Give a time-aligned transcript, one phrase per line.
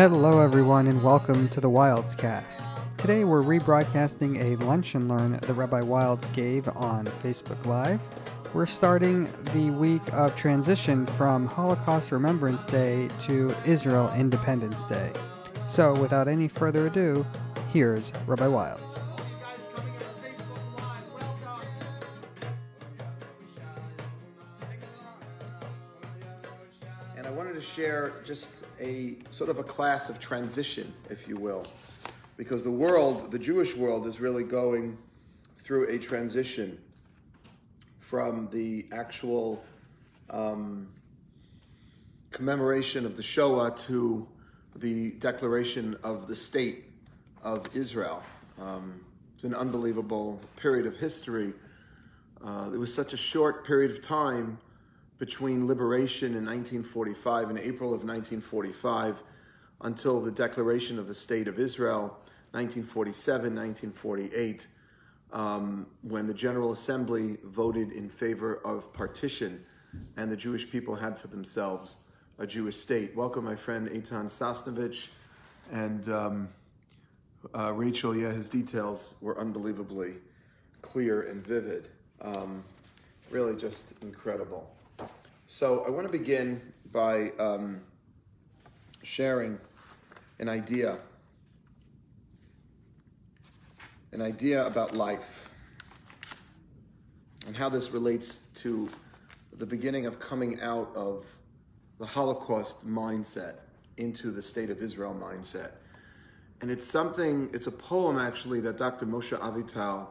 [0.00, 2.62] Hello, everyone, and welcome to the Wildes Cast.
[2.96, 8.08] Today, we're rebroadcasting a lunch and learn that Rabbi Wildes gave on Facebook Live.
[8.54, 15.12] We're starting the week of transition from Holocaust Remembrance Day to Israel Independence Day.
[15.68, 17.26] So, without any further ado,
[17.68, 19.02] here's Rabbi Wildes.
[27.74, 31.64] Share just a sort of a class of transition, if you will,
[32.36, 34.98] because the world, the Jewish world, is really going
[35.58, 36.78] through a transition
[38.00, 39.62] from the actual
[40.30, 40.88] um,
[42.32, 44.26] commemoration of the Shoah to
[44.74, 46.86] the declaration of the state
[47.44, 48.22] of Israel.
[48.60, 49.00] Um,
[49.36, 51.52] it's an unbelievable period of history.
[52.44, 54.58] Uh, it was such a short period of time
[55.20, 59.22] between liberation in 1945 and April of 1945
[59.82, 62.18] until the declaration of the State of Israel,
[62.52, 64.66] 1947, 1948,
[65.34, 69.62] um, when the General Assembly voted in favor of partition
[70.16, 71.98] and the Jewish people had for themselves
[72.38, 73.14] a Jewish state.
[73.14, 75.08] Welcome, my friend Eitan Sasnovich.
[75.70, 76.48] and um,
[77.54, 78.16] uh, Rachel.
[78.16, 80.14] Yeah, his details were unbelievably
[80.80, 81.88] clear and vivid.
[82.22, 82.64] Um,
[83.30, 84.70] really just incredible.
[85.52, 86.62] So I want to begin
[86.92, 87.80] by um,
[89.02, 89.58] sharing
[90.38, 90.98] an idea,
[94.12, 95.50] an idea about life,
[97.48, 98.88] and how this relates to
[99.58, 101.26] the beginning of coming out of
[101.98, 103.54] the Holocaust mindset
[103.96, 105.72] into the state of Israel mindset.
[106.60, 109.04] And it's something, it's a poem actually that Dr.
[109.04, 110.06] Moshe Avital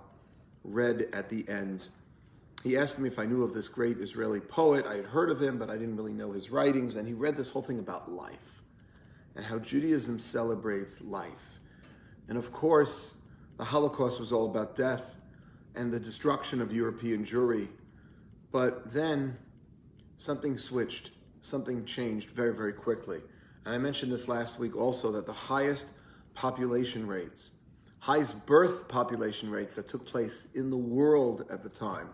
[0.65, 1.87] read at the end
[2.63, 4.85] he asked me if I knew of this great Israeli poet.
[4.85, 6.95] I had heard of him, but I didn't really know his writings.
[6.95, 8.61] And he read this whole thing about life
[9.35, 11.59] and how Judaism celebrates life.
[12.27, 13.15] And of course,
[13.57, 15.15] the Holocaust was all about death
[15.75, 17.69] and the destruction of European Jewry.
[18.51, 19.37] But then
[20.17, 21.11] something switched,
[21.41, 23.21] something changed very, very quickly.
[23.65, 25.87] And I mentioned this last week also that the highest
[26.33, 27.53] population rates,
[27.99, 32.09] highest birth population rates that took place in the world at the time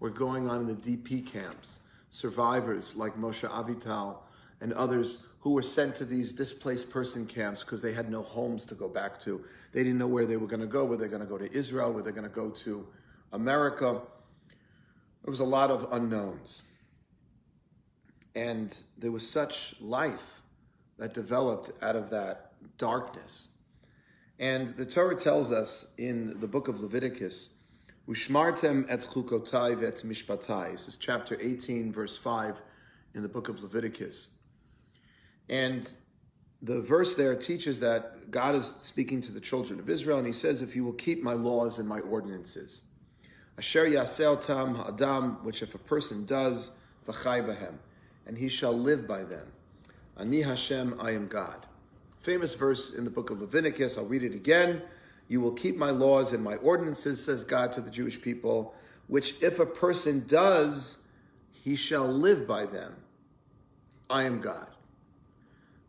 [0.00, 1.80] were going on in the DP camps.
[2.08, 4.18] Survivors like Moshe Avital
[4.60, 8.64] and others who were sent to these displaced person camps because they had no homes
[8.66, 9.44] to go back to.
[9.72, 11.52] They didn't know where they were going to go, whether they're going to go to
[11.52, 12.86] Israel, whether they're going to go to
[13.32, 14.00] America.
[15.24, 16.62] There was a lot of unknowns.
[18.34, 20.40] And there was such life
[20.98, 23.48] that developed out of that darkness.
[24.38, 27.50] And the Torah tells us in the book of Leviticus
[28.08, 30.72] Ushmartem et chukotai vet mishpatai.
[30.72, 32.60] This is chapter 18, verse 5
[33.14, 34.30] in the book of Leviticus.
[35.48, 35.88] And
[36.60, 40.32] the verse there teaches that God is speaking to the children of Israel, and he
[40.32, 42.82] says, If you will keep my laws and my ordinances,
[43.56, 46.72] Asher yasel tam ha'adam, which if a person does,
[47.06, 47.72] v'chai
[48.26, 49.52] and he shall live by them.
[50.16, 51.66] Ani Hashem, I am God.
[52.20, 54.82] Famous verse in the book of Leviticus, I'll read it again.
[55.28, 58.74] You will keep my laws and my ordinances, says God to the Jewish people,
[59.06, 60.98] which if a person does,
[61.52, 62.96] he shall live by them.
[64.10, 64.66] I am God.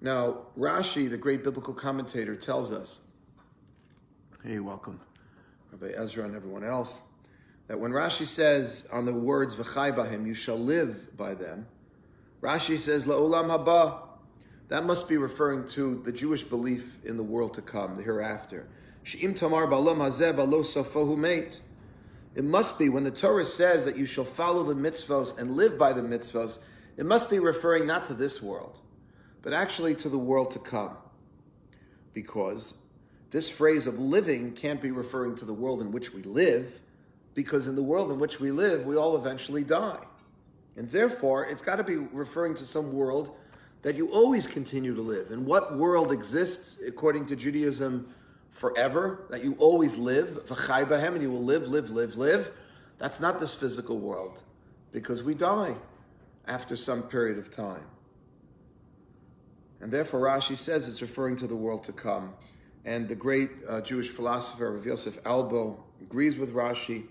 [0.01, 3.01] Now, Rashi, the great biblical commentator, tells us,
[4.44, 4.99] hey, welcome,
[5.71, 7.03] Rabbi Ezra and everyone else,
[7.67, 11.65] that when Rashi says on the words, V'chai bahim, you shall live by them,
[12.41, 14.00] Rashi says, La'olam haba,
[14.67, 18.67] that must be referring to the Jewish belief in the world to come, the hereafter.
[19.03, 19.67] Tamar
[21.17, 21.61] mate.
[22.35, 25.77] It must be when the Torah says that you shall follow the mitzvos and live
[25.77, 26.59] by the mitzvos,
[26.97, 28.79] it must be referring not to this world,
[29.41, 30.95] but actually to the world to come.
[32.13, 32.75] Because
[33.31, 36.79] this phrase of living can't be referring to the world in which we live,
[37.33, 40.03] because in the world in which we live, we all eventually die.
[40.75, 43.35] And therefore, it's got to be referring to some world
[43.83, 45.29] that you always continue to live.
[45.29, 48.07] And what world exists, according to Judaism,
[48.53, 52.51] forever, that you always live, v'chai and you will live, live, live, live.
[53.00, 54.44] That's not this physical world,
[54.94, 55.75] because we die
[56.47, 57.83] after some period of time.
[59.81, 62.33] And therefore, Rashi says it's referring to the world to come.
[62.85, 67.06] And the great uh, Jewish philosopher Rav Yosef Albo agrees with Rashi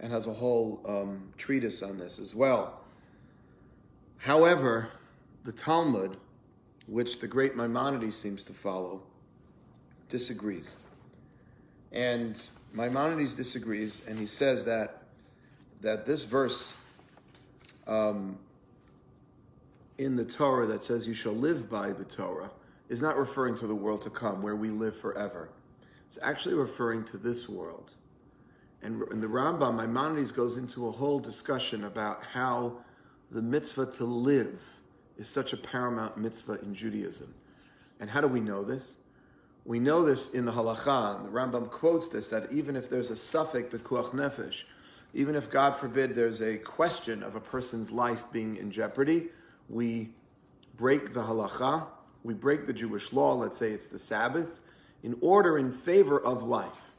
[0.00, 2.80] and has a whole um, treatise on this as well.
[4.18, 4.88] However,
[5.44, 6.16] the Talmud,
[6.86, 9.02] which the great Maimonides seems to follow,
[10.10, 10.76] disagrees.
[11.92, 12.40] And
[12.74, 15.02] Maimonides disagrees, and he says that,
[15.80, 16.76] that this verse
[17.86, 18.38] um,
[19.98, 22.50] in the Torah that says you shall live by the Torah
[22.88, 25.48] is not referring to the world to come where we live forever.
[26.06, 27.94] It's actually referring to this world.
[28.82, 32.78] And in the Rambam, Maimonides goes into a whole discussion about how
[33.30, 34.62] the mitzvah to live
[35.18, 37.32] is such a paramount mitzvah in Judaism.
[38.00, 38.96] And how do we know this?
[39.64, 43.14] We know this in the halacha, the Rambam quotes this that even if there's a
[43.14, 44.64] safek pikuach nefesh,
[45.12, 49.28] even if God forbid there's a question of a person's life being in jeopardy,
[49.68, 50.10] we
[50.76, 51.86] break the halacha,
[52.22, 54.60] we break the Jewish law, let's say it's the Sabbath,
[55.02, 56.92] in order in favor of life.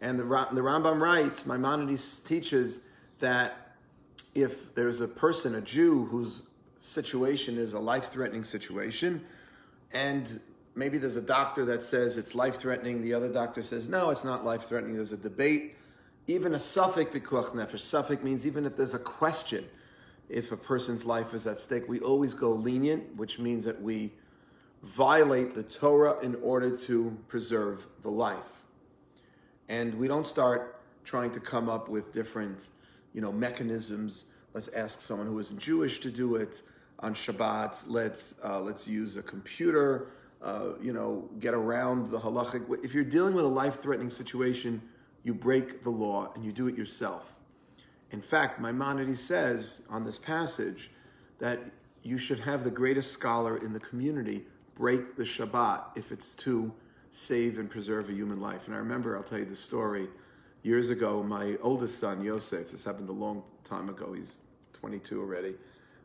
[0.00, 2.82] And the, the Rambam writes, Maimonides teaches
[3.20, 3.76] that
[4.34, 6.42] if there's a person, a Jew, whose
[6.78, 9.24] situation is a life threatening situation,
[9.92, 10.40] and
[10.74, 14.24] maybe there's a doctor that says it's life threatening, the other doctor says, no, it's
[14.24, 15.76] not life threatening, there's a debate.
[16.26, 19.64] Even a safek pikuach nefesh, safek means even if there's a question,
[20.28, 24.12] if a person's life is at stake, we always go lenient, which means that we
[24.82, 28.64] violate the Torah in order to preserve the life.
[29.68, 32.70] And we don't start trying to come up with different,
[33.12, 34.26] you know, mechanisms.
[34.54, 36.62] Let's ask someone who isn't Jewish to do it
[37.00, 37.84] on Shabbat.
[37.88, 40.08] Let's uh, let's use a computer.
[40.42, 42.66] Uh, you know, get around the halachic.
[42.82, 44.82] If you're dealing with a life-threatening situation,
[45.22, 47.36] you break the law and you do it yourself.
[48.10, 50.90] In fact, Maimonides says on this passage
[51.38, 51.60] that
[52.02, 54.44] you should have the greatest scholar in the community
[54.74, 56.72] break the Shabbat if it's to
[57.10, 58.66] save and preserve a human life.
[58.66, 60.08] And I remember, I'll tell you the story.
[60.62, 64.40] Years ago, my oldest son, Yosef, this happened a long time ago, he's
[64.72, 65.54] 22 already,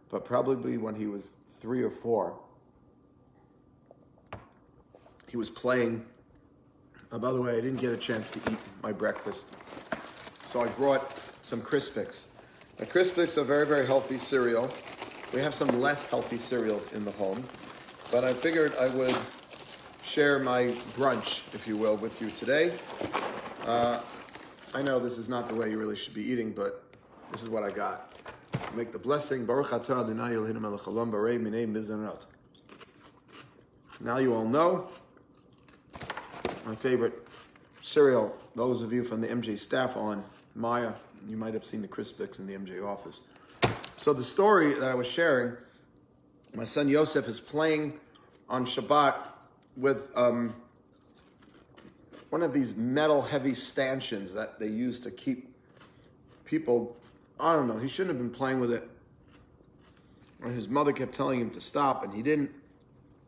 [0.10, 2.39] but probably when he was three or four,
[5.29, 6.06] he was playing.
[7.12, 9.47] Oh, by the way, I didn't get a chance to eat my breakfast.
[10.45, 12.25] So I brought some Crispix.
[12.79, 14.69] Now, Crispix are very, very healthy cereal.
[15.33, 17.44] We have some less healthy cereals in the home
[18.12, 19.15] but I figured I would
[20.03, 22.71] share my brunch, if you will, with you today.
[23.65, 24.00] Uh,
[24.74, 26.83] I know this is not the way you really should be eating, but
[27.31, 28.13] this is what I got.
[28.75, 29.45] Make the blessing.
[34.00, 34.89] Now you all know
[36.67, 37.25] my favorite
[37.81, 38.35] cereal.
[38.55, 40.21] Those of you from the MJ staff on
[40.53, 40.91] Maya,
[41.27, 43.21] you might have seen the Crispix in the MJ office.
[43.95, 45.55] So the story that I was sharing
[46.53, 47.99] my son Yosef is playing
[48.49, 49.15] on Shabbat
[49.77, 50.53] with um,
[52.31, 55.55] one of these metal heavy stanchions that they use to keep
[56.43, 56.97] people.
[57.39, 57.77] I don't know.
[57.77, 58.89] He shouldn't have been playing with it.
[60.43, 62.51] And his mother kept telling him to stop, and he didn't.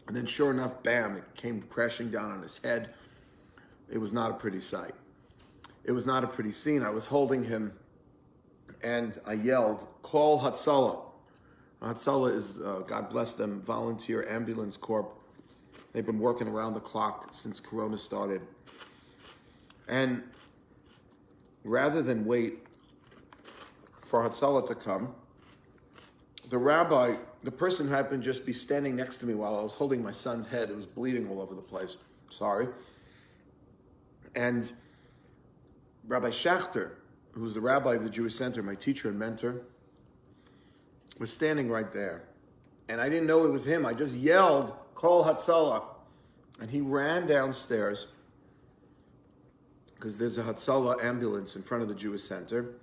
[0.07, 1.15] And then, sure enough, bam!
[1.15, 2.93] It came crashing down on his head.
[3.91, 4.93] It was not a pretty sight.
[5.83, 6.83] It was not a pretty scene.
[6.83, 7.73] I was holding him,
[8.83, 11.09] and I yelled, "Call Hatzalah!"
[11.81, 15.15] Hatzalah is, uh, God bless them, volunteer ambulance Corp.
[15.93, 18.41] They've been working around the clock since Corona started.
[19.87, 20.23] And
[21.63, 22.59] rather than wait
[24.05, 25.15] for Hatzalah to come,
[26.49, 29.61] the rabbi, the person who happened to just be standing next to me while I
[29.61, 31.95] was holding my son's head, it was bleeding all over the place.
[32.29, 32.67] Sorry.
[34.39, 34.71] And
[36.07, 36.91] Rabbi Schachter,
[37.33, 39.63] who's the rabbi of the Jewish Center, my teacher and mentor,
[41.17, 42.23] was standing right there.
[42.87, 43.85] And I didn't know it was him.
[43.85, 45.83] I just yelled, Call Hatzalah.
[46.61, 48.07] And he ran downstairs
[49.95, 52.75] because there's a Hatzalah ambulance in front of the Jewish Center.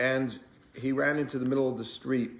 [0.00, 0.36] And
[0.74, 2.32] he ran into the middle of the street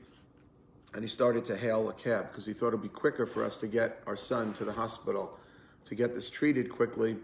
[0.95, 3.61] and he started to hail a cab because he thought it'd be quicker for us
[3.61, 5.39] to get our son to the hospital
[5.85, 7.17] to get this treated quickly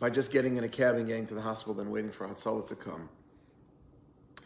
[0.00, 2.66] by just getting in a cab and getting to the hospital than waiting for Hatzalah
[2.66, 3.08] to come.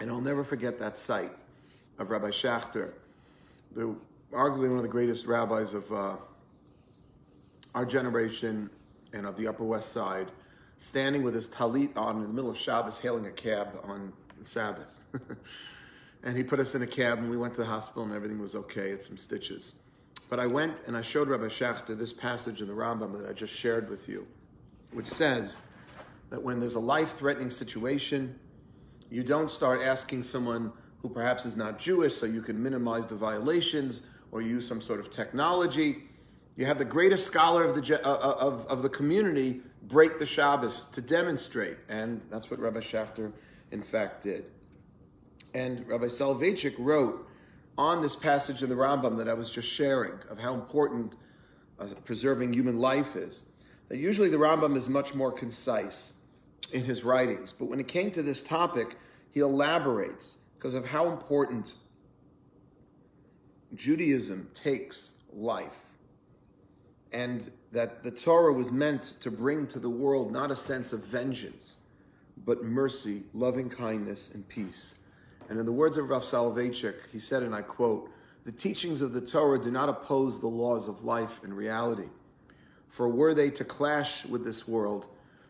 [0.01, 1.31] And I'll never forget that sight
[1.99, 2.93] of Rabbi Schachter,
[3.73, 3.95] the,
[4.33, 6.17] arguably one of the greatest rabbis of uh,
[7.75, 8.69] our generation
[9.13, 10.33] and of the Upper West Side,
[10.79, 15.01] standing with his talit on in the middle of Shabbos, hailing a cab on Sabbath.
[16.25, 18.41] and he put us in a cab, and we went to the hospital, and everything
[18.41, 18.91] was okay.
[18.91, 19.75] It's some stitches.
[20.29, 23.33] But I went and I showed Rabbi Schachter this passage in the Rambam that I
[23.33, 24.27] just shared with you,
[24.95, 25.59] which says
[26.31, 28.39] that when there's a life threatening situation,
[29.11, 30.73] you don't start asking someone,
[31.03, 35.01] who perhaps is not Jewish, so you can minimize the violations or use some sort
[35.01, 36.05] of technology.
[36.57, 40.27] You have the greatest scholar of the, uh, uh, of, of the community break the
[40.27, 41.77] Shabbos to demonstrate.
[41.89, 43.33] And that's what Rabbi Schachter,
[43.71, 44.47] in fact, did.
[45.55, 47.29] And Rabbi Soloveitchik wrote
[47.77, 51.15] on this passage in the Rambam that I was just sharing of how important
[51.79, 53.45] uh, preserving human life is.
[53.89, 56.15] That usually the Rambam is much more concise
[56.73, 58.97] in his writings, but when it came to this topic,
[59.31, 61.75] he elaborates because of how important
[63.75, 65.81] Judaism takes life.
[67.15, 71.05] and that the Torah was meant to bring to the world not a sense of
[71.05, 71.79] vengeance,
[72.45, 74.97] but mercy, loving kindness, and peace.
[75.49, 78.11] And in the words of Rav Soloveitchik, he said, and I quote,
[78.45, 82.09] the teachings of the Torah do not oppose the laws of life and reality.
[82.95, 85.09] For were they to clash with this world,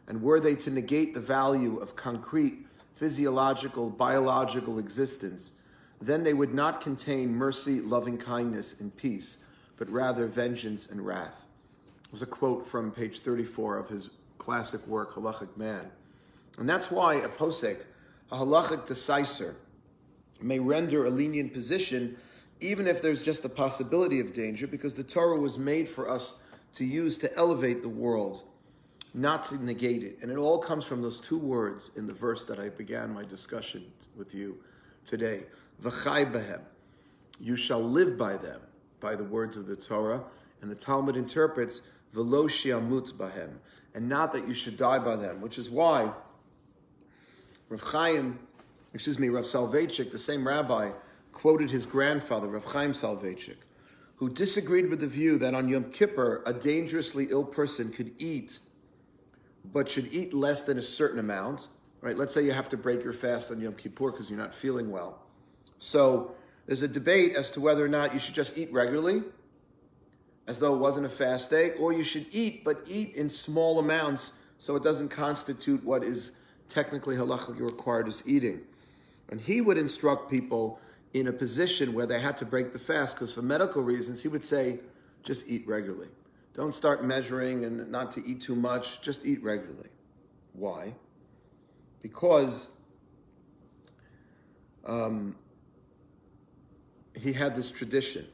[0.08, 5.52] and were they to negate the value of concrete, physiological, biological existence,
[6.00, 9.44] then they would not contain mercy, loving kindness, and peace,
[9.76, 11.44] but rather vengeance and wrath.
[12.06, 14.08] It was a quote from page 34 of his
[14.38, 15.90] classic work, Halachic Man.
[16.56, 17.84] And that's why a posek,
[18.32, 19.54] a halachic decisor,
[20.40, 22.16] may render a lenient position
[22.60, 26.38] even if there's just a possibility of danger, because the Torah was made for us
[26.74, 28.44] to use to elevate the world,
[29.14, 30.18] not to negate it.
[30.22, 33.24] And it all comes from those two words in the verse that I began my
[33.24, 33.84] discussion
[34.16, 34.58] with you
[35.04, 35.44] today.
[37.40, 38.60] You shall live by them,
[39.00, 40.22] by the words of the Torah.
[40.62, 41.82] And the Talmud interprets,
[42.14, 43.12] v'lo shiamut.
[43.94, 46.10] And not that you should die by them, which is why
[47.68, 48.38] Rav Chaim,
[48.92, 50.90] excuse me, Rav Soloveitchik, the same rabbi,
[51.32, 53.56] quoted his grandfather, Rav Chaim Soloveitchik,
[54.24, 58.58] who disagreed with the view that on Yom Kippur, a dangerously ill person could eat,
[59.70, 61.68] but should eat less than a certain amount.
[62.00, 62.16] Right?
[62.16, 64.90] Let's say you have to break your fast on Yom Kippur because you're not feeling
[64.90, 65.18] well.
[65.78, 69.24] So there's a debate as to whether or not you should just eat regularly,
[70.46, 73.78] as though it wasn't a fast day, or you should eat, but eat in small
[73.78, 76.38] amounts so it doesn't constitute what is
[76.70, 78.62] technically halachically required as eating.
[79.28, 80.80] And he would instruct people
[81.14, 84.28] in a position where they had to break the fast because for medical reasons, he
[84.28, 84.80] would say,
[85.22, 86.08] just eat regularly.
[86.52, 89.88] Don't start measuring and not to eat too much, just eat regularly.
[90.52, 90.94] Why?
[92.02, 92.68] Because
[94.84, 95.36] um,
[97.16, 98.26] he had this tradition.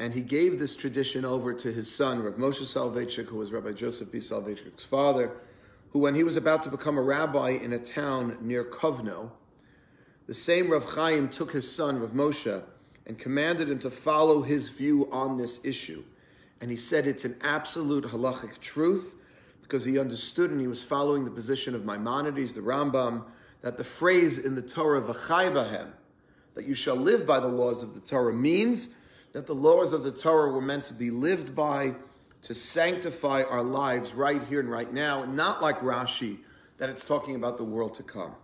[0.00, 3.72] And he gave this tradition over to his son, Rav Moshe Soloveitchik, who was Rabbi
[3.72, 4.18] Joseph B.
[4.18, 5.30] Soloveitchik's father,
[5.90, 9.30] who, when he was about to become a rabbi in a town near Kovno,
[10.26, 12.62] the same Rav Chaim took his son, Rav Moshe,
[13.06, 16.04] and commanded him to follow his view on this issue.
[16.60, 19.16] And he said it's an absolute halachic truth
[19.60, 23.24] because he understood and he was following the position of Maimonides, the Rambam,
[23.60, 25.88] that the phrase in the Torah, v'chai bahem,
[26.54, 28.90] that you shall live by the laws of the Torah, means
[29.32, 31.94] that the laws of the Torah were meant to be lived by
[32.42, 36.38] to sanctify our lives right here and right now, and not like Rashi,
[36.76, 38.34] that it's talking about the world to come.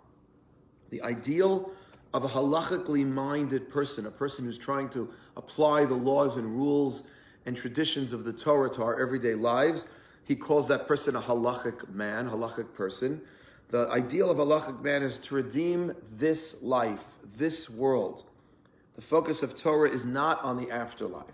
[0.90, 1.72] The ideal
[2.12, 7.04] of a halachically minded person, a person who's trying to apply the laws and rules
[7.46, 9.84] and traditions of the Torah to our everyday lives,
[10.24, 13.20] he calls that person a halachic man, halachic person.
[13.68, 17.04] The ideal of a halachic man is to redeem this life,
[17.36, 18.24] this world.
[18.96, 21.24] The focus of Torah is not on the afterlife.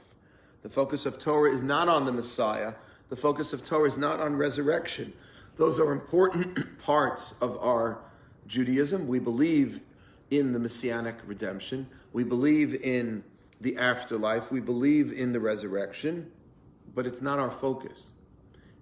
[0.62, 2.74] The focus of Torah is not on the Messiah.
[3.08, 5.12] The focus of Torah is not on resurrection.
[5.56, 8.00] Those are important parts of our
[8.46, 9.06] Judaism.
[9.06, 9.80] We believe
[10.30, 11.88] in the messianic redemption.
[12.12, 13.24] We believe in
[13.60, 14.50] the afterlife.
[14.50, 16.30] We believe in the resurrection,
[16.94, 18.12] but it's not our focus.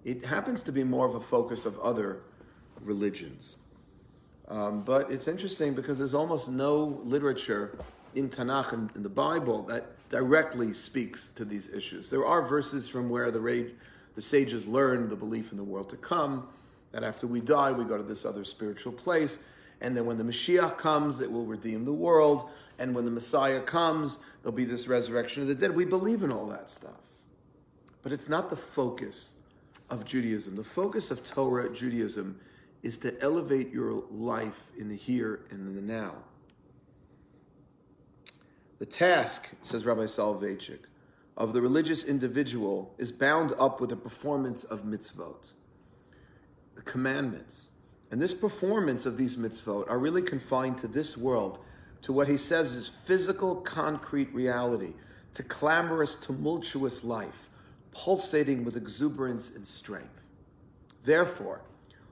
[0.03, 2.21] It happens to be more of a focus of other
[2.81, 3.57] religions.
[4.47, 7.77] Um, but it's interesting because there's almost no literature
[8.13, 12.09] in Tanakh and in the Bible that directly speaks to these issues.
[12.09, 13.71] There are verses from where the,
[14.13, 16.47] the sages learned the belief in the world to come,
[16.91, 19.39] that after we die, we go to this other spiritual place
[19.81, 23.61] and then when the Mashiach comes, it will redeem the world, and when the Messiah
[23.61, 25.75] comes, there'll be this resurrection of the dead.
[25.75, 27.01] We believe in all that stuff.
[28.03, 29.35] But it's not the focus
[29.89, 30.55] of Judaism.
[30.55, 32.39] The focus of Torah Judaism
[32.83, 36.13] is to elevate your life in the here and in the now.
[38.77, 40.81] The task, says Rabbi Soloveitchik,
[41.37, 45.53] of the religious individual is bound up with the performance of mitzvot,
[46.75, 47.71] the commandments.
[48.15, 51.59] And this performance of these mitzvot are really confined to this world,
[52.03, 54.93] to what he says is physical, concrete reality,
[55.33, 57.49] to clamorous, tumultuous life,
[57.91, 60.23] pulsating with exuberance and strength.
[61.03, 61.59] Therefore,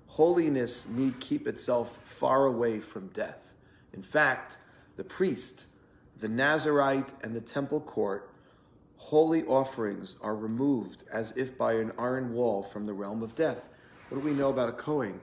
[0.08, 3.54] holiness need keep itself far away from death.
[3.94, 4.58] In fact,
[4.98, 5.68] the priest,
[6.20, 8.30] the Nazarite, and the temple court,
[8.98, 13.70] holy offerings are removed as if by an iron wall from the realm of death.
[14.10, 15.22] What do we know about a Kohen?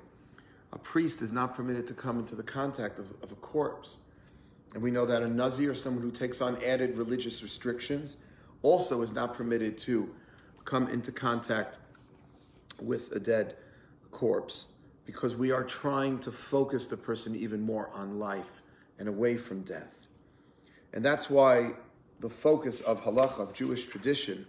[0.73, 3.99] A priest is not permitted to come into the contact of, of a corpse.
[4.75, 8.17] And we know that a Nazir, someone who takes on added religious restrictions,
[8.63, 10.15] also is not permitted to
[10.65, 11.79] come into contact
[12.81, 13.57] with a dead
[14.11, 14.67] corpse
[15.07, 18.63] because we are trying to focus the person even more on life
[18.99, 20.07] and away from death.
[20.93, 21.73] And that's why
[22.21, 24.47] the focus of halacha, of Jewish tradition,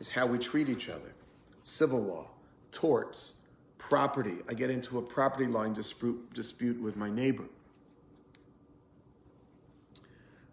[0.00, 1.14] is how we treat each other.
[1.62, 2.28] Civil law,
[2.72, 3.34] torts,
[3.88, 4.36] property.
[4.48, 7.44] I get into a property line dispute, dispute with my neighbor.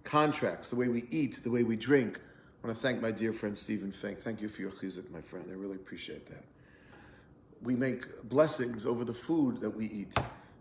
[0.03, 2.17] Contracts, the way we eat, the way we drink.
[2.63, 4.19] I want to thank my dear friend Stephen Fink.
[4.19, 5.45] Thank you for your chizuk, my friend.
[5.49, 6.43] I really appreciate that.
[7.61, 10.15] We make blessings over the food that we eat,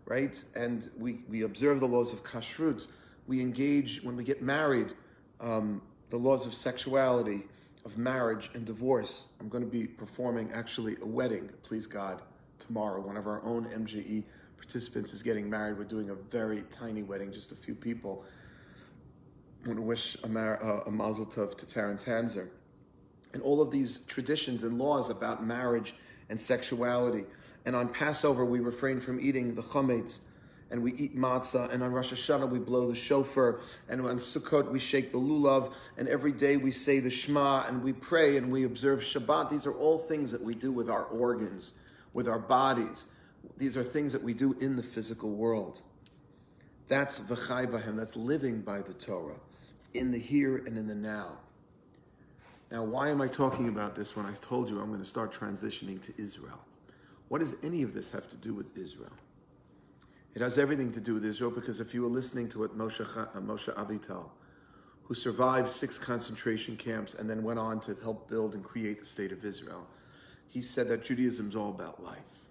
[0.05, 0.43] right?
[0.55, 2.87] And we, we observe the laws of kashrut.
[3.27, 4.93] We engage, when we get married,
[5.39, 7.43] um, the laws of sexuality,
[7.85, 9.27] of marriage and divorce.
[9.39, 12.21] I'm going to be performing actually a wedding, please God,
[12.59, 13.01] tomorrow.
[13.01, 14.23] One of our own MJE
[14.57, 15.77] participants is getting married.
[15.77, 18.25] We're doing a very tiny wedding, just a few people.
[19.63, 22.49] I want to wish a, mar- uh, a mazel tov to Taryn Tanzer.
[23.33, 25.95] And all of these traditions and laws about marriage
[26.29, 27.25] and sexuality.
[27.65, 30.19] And on Passover, we refrain from eating the chametz,
[30.71, 34.71] and we eat matzah, and on Rosh Hashanah we blow the shofar, and on Sukkot
[34.71, 38.51] we shake the lulav, and every day we say the Shema, and we pray, and
[38.51, 39.49] we observe Shabbat.
[39.49, 41.79] These are all things that we do with our organs,
[42.15, 43.09] with our bodies.
[43.57, 45.81] These are things that we do in the physical world.
[46.87, 49.39] That's v'chai b'hem, that's living by the Torah,
[49.93, 51.33] in the here and in the now.
[52.71, 55.31] Now, why am I talking about this when I told you I'm going to start
[55.31, 56.59] transitioning to Israel?
[57.27, 59.11] What does any of this have to do with Israel?
[60.33, 63.01] It has everything to do with Israel because if you were listening to what Moshe,
[63.01, 64.29] uh, Moshe Avital,
[65.03, 69.05] who survived six concentration camps and then went on to help build and create the
[69.05, 69.87] state of Israel,
[70.55, 72.45] he said that Judaism is all about life.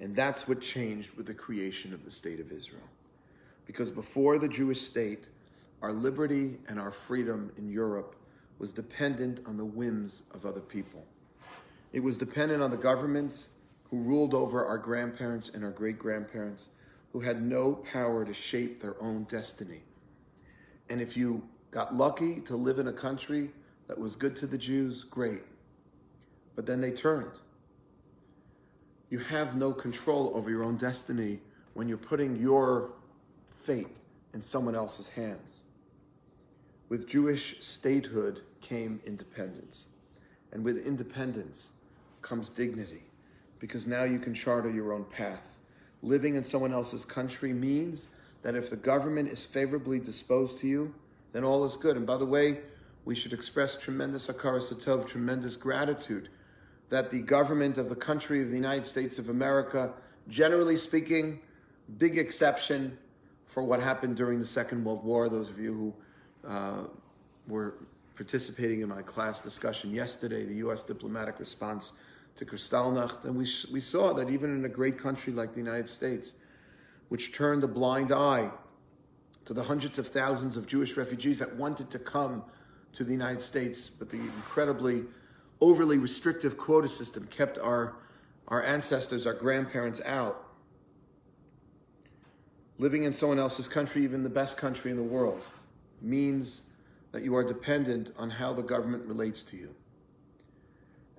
[0.00, 2.88] And that's what changed with the creation of the state of Israel.
[3.66, 5.26] Because before the Jewish state,
[5.82, 8.16] our liberty and our freedom in Europe
[8.58, 11.04] was dependent on the whims of other people.
[11.92, 13.50] It was dependent on the governments
[13.90, 16.70] who ruled over our grandparents and our great grandparents,
[17.12, 19.82] who had no power to shape their own destiny.
[20.88, 23.50] And if you got lucky to live in a country
[23.88, 25.42] that was good to the Jews, great.
[26.54, 27.38] But then they turned.
[29.10, 31.40] You have no control over your own destiny
[31.74, 32.92] when you're putting your
[33.50, 33.88] fate
[34.34, 35.64] in someone else's hands.
[36.88, 39.88] With Jewish statehood came independence.
[40.52, 41.72] And with independence
[42.20, 43.02] comes dignity
[43.58, 45.56] because now you can charter your own path.
[46.02, 48.10] Living in someone else's country means
[48.42, 50.94] that if the government is favorably disposed to you,
[51.32, 51.96] then all is good.
[51.96, 52.58] And by the way,
[53.04, 56.28] we should express tremendous hakaras hatov, tremendous gratitude
[56.92, 59.94] that the government of the country of the United States of America,
[60.28, 61.40] generally speaking,
[61.96, 62.98] big exception
[63.46, 65.30] for what happened during the Second World War.
[65.30, 65.94] Those of you who
[66.46, 66.82] uh,
[67.48, 67.76] were
[68.14, 70.82] participating in my class discussion yesterday, the U.S.
[70.82, 71.94] diplomatic response
[72.36, 75.88] to Kristallnacht, and we, we saw that even in a great country like the United
[75.88, 76.34] States,
[77.08, 78.50] which turned a blind eye
[79.46, 82.44] to the hundreds of thousands of Jewish refugees that wanted to come
[82.92, 85.04] to the United States, but the incredibly
[85.62, 87.94] overly restrictive quota system kept our,
[88.48, 90.48] our ancestors, our grandparents out.
[92.78, 95.40] Living in someone else's country, even the best country in the world,
[96.00, 96.62] means
[97.12, 99.72] that you are dependent on how the government relates to you.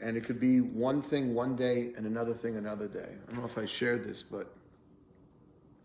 [0.01, 3.07] And it could be one thing one day and another thing another day.
[3.25, 4.53] I don't know if I shared this, but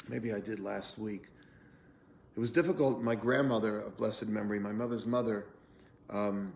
[0.09, 1.29] maybe I did last week.
[2.37, 3.03] It was difficult.
[3.03, 5.47] My grandmother of blessed memory, my mother's mother,
[6.11, 6.53] um,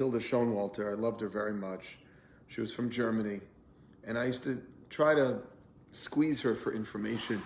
[0.00, 1.98] Hilda Schoenwalter, I loved her very much.
[2.48, 3.40] She was from Germany.
[4.04, 5.40] And I used to try to
[5.92, 7.42] squeeze her for information.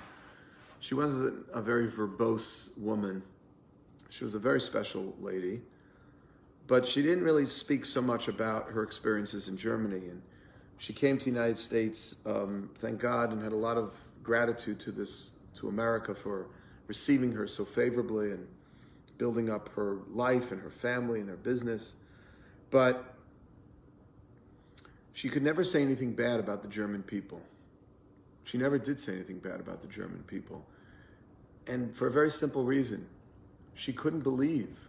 [0.80, 1.14] She was
[1.52, 3.22] a, very verbose woman.
[4.08, 5.62] She was a very special lady
[6.66, 10.08] but she didn't really speak so much about her experiences in Germany.
[10.08, 10.22] And
[10.78, 14.80] she came to the United States, um, thank God, and had a lot of gratitude
[14.80, 16.48] to this to America for
[16.86, 18.46] receiving her so favorably and
[19.18, 21.96] building up her life and her family and their business.
[22.74, 23.14] But
[25.12, 27.40] she could never say anything bad about the German people.
[28.42, 30.66] She never did say anything bad about the German people.
[31.68, 33.06] And for a very simple reason
[33.74, 34.88] she couldn't believe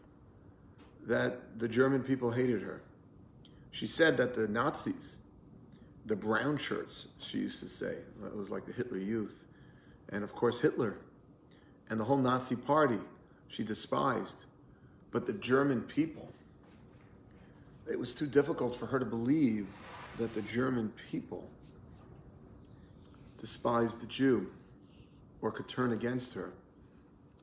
[1.05, 2.81] that the German people hated her.
[3.69, 5.19] She said that the Nazis,
[6.07, 9.45] the brown shirts, she used to say, it was like the Hitler Youth,
[10.09, 10.97] and of course Hitler,
[11.91, 12.99] and the whole Nazi party,
[13.47, 14.45] she despised.
[15.11, 16.31] But the German people,
[17.89, 19.67] it was too difficult for her to believe
[20.17, 21.49] that the German people
[23.37, 24.49] despised the Jew
[25.41, 26.53] or could turn against her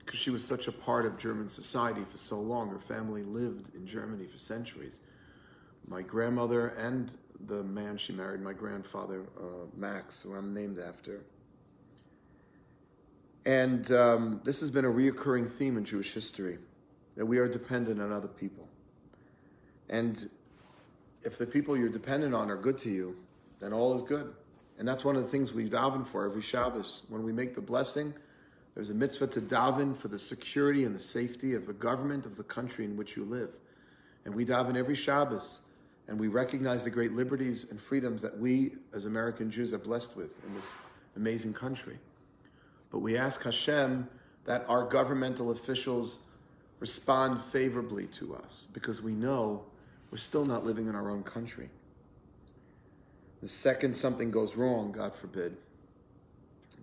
[0.05, 2.69] because she was such a part of German society for so long.
[2.71, 5.01] Her family lived in Germany for centuries.
[5.87, 11.25] My grandmother and the man she married, my grandfather, uh, Max, who I'm named after.
[13.45, 16.59] And um, this has been a reoccurring theme in Jewish history
[17.17, 18.69] that we are dependent on other people.
[19.93, 20.29] And
[21.23, 23.15] if the people you're dependent on are good to you,
[23.61, 24.33] then all is good.
[24.79, 27.03] And that's one of the things we daven for every Shabbos.
[27.11, 28.15] When we make the blessing,
[28.75, 32.39] there's a mitzvah to daven for the security and the safety of the government of
[32.39, 33.51] the country in which you live.
[34.25, 35.61] And we daven every Shabbos,
[36.09, 40.17] and we recognize the great liberties and freedoms that we as American Jews are blessed
[40.17, 40.73] with in this
[41.17, 41.99] amazing country.
[42.91, 44.09] But we ask Hashem
[44.47, 46.21] that our governmental officials
[46.81, 49.67] respond favorably to us because we know
[50.13, 51.71] we're still not living in our own country.
[53.41, 55.57] The second something goes wrong, God forbid,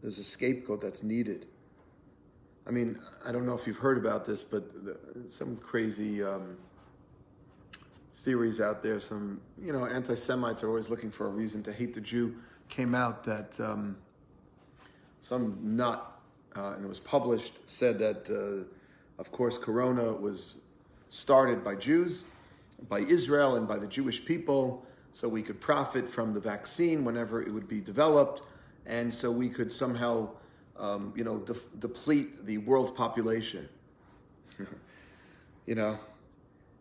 [0.01, 1.45] there's a scapegoat that's needed.
[2.67, 4.97] I mean, I don't know if you've heard about this, but the,
[5.29, 6.57] some crazy um,
[8.23, 11.71] theories out there, some, you know, anti Semites are always looking for a reason to
[11.71, 12.35] hate the Jew,
[12.67, 13.95] came out that um,
[15.21, 16.19] some nut,
[16.55, 18.65] uh, and it was published, said that, uh,
[19.21, 20.61] of course, Corona was
[21.09, 22.25] started by Jews,
[22.87, 27.41] by Israel, and by the Jewish people, so we could profit from the vaccine whenever
[27.41, 28.43] it would be developed,
[28.85, 30.29] and so we could somehow,
[30.77, 33.67] um, you know, de- deplete the world population.
[35.65, 35.99] you know,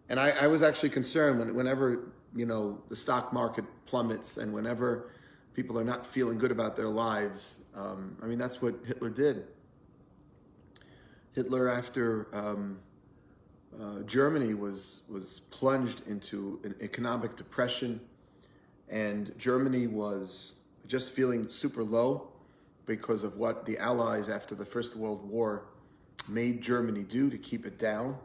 [0.08, 4.52] and I, I was actually concerned when, whenever you know the stock market plummets and
[4.52, 5.11] whenever
[5.54, 7.61] people are not feeling good about their lives.
[7.74, 9.44] Um, I mean, that's what Hitler did.
[11.34, 12.78] Hitler, after um,
[13.81, 18.00] uh, Germany was was plunged into an economic depression,
[18.88, 22.28] and Germany was just feeling super low
[22.87, 25.64] because of what the Allies after the First World War
[26.26, 28.16] made Germany do to keep it down.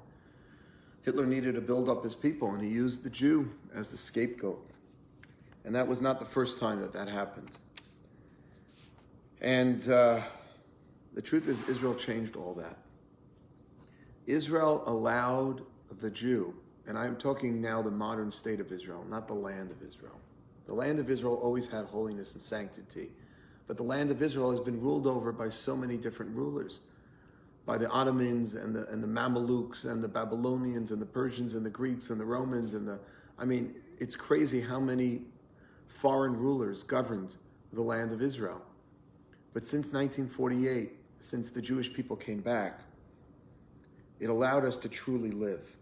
[1.03, 4.65] Hitler needed to build up his people, and he used the Jew as the scapegoat.
[5.65, 7.57] And that was not the first time that that happened.
[9.41, 10.21] And uh,
[11.13, 12.77] the truth is, Israel changed all that.
[14.27, 15.61] Israel allowed
[15.99, 16.53] the Jew,
[16.87, 20.19] and I'm talking now the modern state of Israel, not the land of Israel.
[20.65, 23.11] The land of Israel always had holiness and sanctity.
[23.67, 26.81] But the land of Israel has been ruled over by so many different rulers
[27.65, 31.65] by the Ottomans and the, and the Mamelukes and the Babylonians and the Persians and
[31.65, 32.99] the Greeks and the Romans and the,
[33.39, 35.21] I mean, it's crazy how many
[35.87, 37.37] foreign rulers governed
[37.71, 38.61] the land of Israel.
[39.53, 42.81] But since 1948, since the Jewish people came back,
[44.23, 45.75] it allowed us to truly live.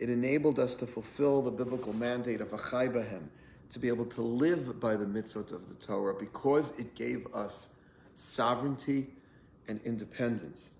[0.00, 3.28] It enabled us to fulfill the biblical mandate of Achai Bahem,
[3.70, 7.76] to be able to live by the mitzvot of the Torah because it gave us
[8.16, 9.06] sovereignty
[9.68, 10.72] and independence.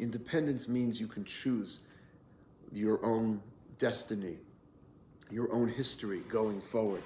[0.00, 1.78] Independence means you can choose
[2.72, 3.40] your own
[3.78, 4.38] destiny,
[5.30, 7.04] your own history going forward.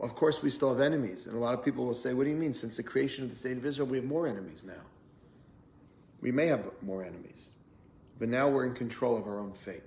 [0.00, 1.28] Of course, we still have enemies.
[1.28, 2.52] And a lot of people will say, What do you mean?
[2.52, 4.84] Since the creation of the state of Israel, we have more enemies now.
[6.20, 7.52] We may have more enemies,
[8.18, 9.82] but now we're in control of our own fate.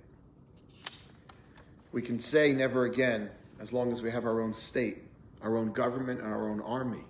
[1.92, 4.98] We can say never again as long as we have our own state,
[5.42, 7.04] our own government, and our own army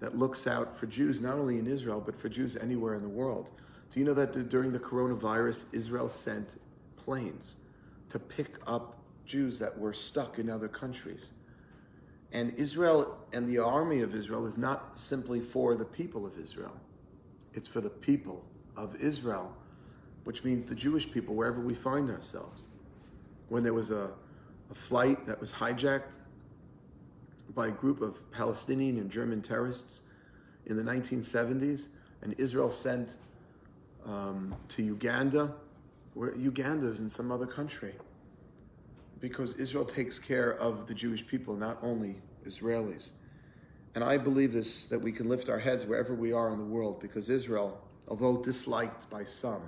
[0.00, 3.08] that looks out for Jews, not only in Israel, but for Jews anywhere in the
[3.08, 3.50] world.
[3.92, 6.56] Do you know that during the coronavirus, Israel sent
[6.96, 7.58] planes
[8.08, 11.34] to pick up Jews that were stuck in other countries?
[12.32, 16.76] And Israel and the army of Israel is not simply for the people of Israel,
[17.54, 18.44] it's for the people
[18.76, 19.54] of Israel,
[20.24, 22.68] which means the Jewish people, wherever we find ourselves.
[23.48, 24.10] When there was a,
[24.70, 26.18] a flight that was hijacked
[27.54, 30.02] by a group of Palestinian and German terrorists
[30.66, 31.88] in the 1970s,
[32.22, 33.16] and Israel sent
[34.06, 35.52] um, to Uganda,
[36.14, 37.94] where Uganda is in some other country.
[39.20, 43.12] Because Israel takes care of the Jewish people, not only Israelis.
[43.94, 46.64] And I believe this that we can lift our heads wherever we are in the
[46.64, 49.62] world because Israel, although disliked by some,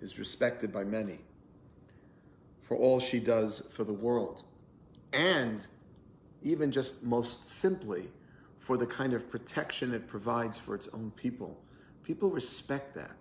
[0.00, 1.18] is respected by many
[2.62, 4.42] for all she does for the world.
[5.14, 5.66] And
[6.42, 8.08] even just most simply,
[8.58, 11.58] for the kind of protection it provides for its own people.
[12.04, 13.12] People respect that.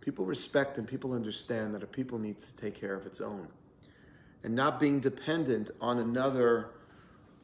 [0.00, 3.46] People respect and people understand that a people needs to take care of its own.
[4.42, 6.70] And not being dependent on another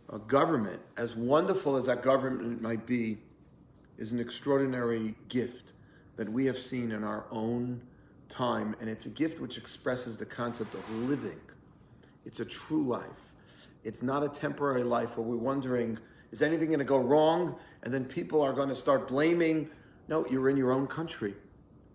[0.09, 3.19] uh, government, as wonderful as that government might be,
[3.99, 5.75] is an extraordinary gift
[6.17, 7.83] that we have seen in our own
[8.33, 8.75] time.
[8.81, 11.41] And it's a gift which expresses the concept of living.
[12.25, 13.33] It's a true life.
[13.85, 15.99] It's not a temporary life where we're wondering,
[16.31, 17.57] is anything going to go wrong?
[17.83, 19.69] And then people are going to start blaming.
[20.09, 21.35] No, you're in your own country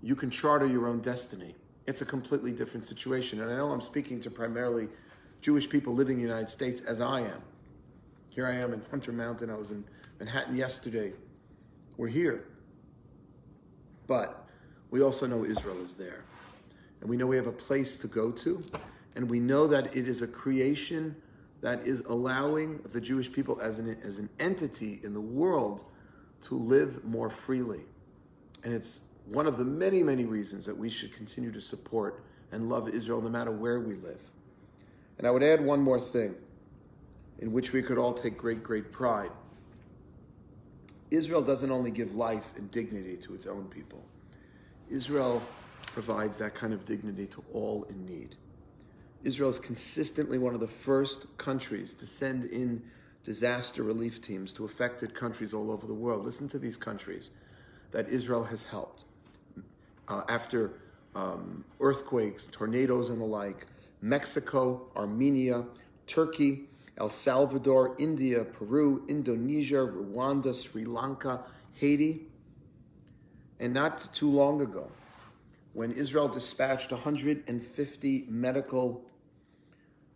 [0.01, 1.55] you can charter your own destiny.
[1.85, 3.41] It's a completely different situation.
[3.41, 4.87] And I know I'm speaking to primarily
[5.41, 7.41] Jewish people living in the United States as I am.
[8.29, 9.49] Here I am in Hunter Mountain.
[9.49, 9.83] I was in
[10.19, 11.13] Manhattan yesterday.
[11.97, 12.45] We're here.
[14.05, 14.46] But
[14.91, 16.23] we also know Israel is there.
[17.01, 18.63] And we know we have a place to go to.
[19.15, 21.15] And we know that it is a creation
[21.61, 25.85] that is allowing the Jewish people as an, as an entity in the world
[26.41, 27.81] to live more freely.
[28.63, 32.69] And it's one of the many, many reasons that we should continue to support and
[32.69, 34.21] love Israel no matter where we live.
[35.17, 36.35] And I would add one more thing
[37.39, 39.31] in which we could all take great, great pride.
[41.11, 44.03] Israel doesn't only give life and dignity to its own people,
[44.89, 45.41] Israel
[45.93, 48.35] provides that kind of dignity to all in need.
[49.23, 52.81] Israel is consistently one of the first countries to send in
[53.23, 56.23] disaster relief teams to affected countries all over the world.
[56.23, 57.31] Listen to these countries
[57.91, 59.03] that Israel has helped.
[60.07, 60.79] Uh, after
[61.15, 63.65] um, earthquakes, tornadoes, and the like
[64.01, 65.65] Mexico, Armenia,
[66.05, 72.26] Turkey, El Salvador, India, Peru, Indonesia, Rwanda, Sri Lanka, Haiti.
[73.59, 74.91] And not too long ago,
[75.73, 79.05] when Israel dispatched 150 medical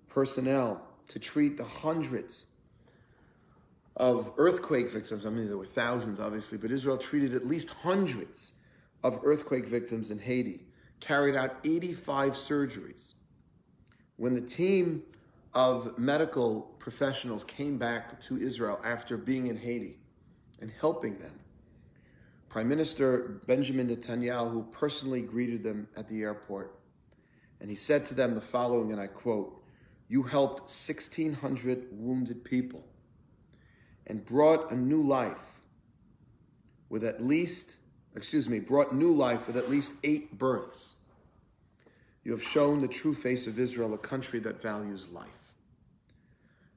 [0.10, 2.48] personnel to treat the hundreds
[3.96, 5.26] of earthquake victims.
[5.26, 8.54] I mean, there were thousands, obviously, but Israel treated at least hundreds
[9.04, 10.66] of earthquake victims in Haiti,
[11.00, 13.14] carried out 85 surgeries.
[14.18, 15.04] When the team
[15.54, 20.00] of medical professionals came back to Israel after being in Haiti
[20.62, 21.41] and helping them,
[22.52, 26.78] Prime Minister Benjamin Netanyahu who personally greeted them at the airport.
[27.62, 29.64] And he said to them the following, and I quote,
[30.10, 32.84] You helped 1,600 wounded people
[34.06, 35.40] and brought a new life
[36.90, 37.78] with at least,
[38.18, 40.96] excuse me, brought new life with at least eight births.
[42.26, 45.54] You have shown the true face of Israel, a country that values life.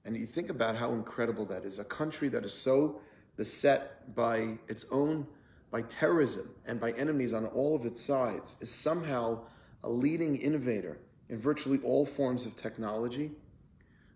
[0.04, 1.80] And you think about how incredible that is.
[1.80, 3.00] A country that is so
[3.36, 5.26] beset by its own
[5.74, 9.40] by terrorism and by enemies on all of its sides, is somehow
[9.82, 13.32] a leading innovator in virtually all forms of technology,